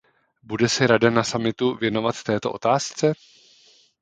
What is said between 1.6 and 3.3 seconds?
věnovat této otázce?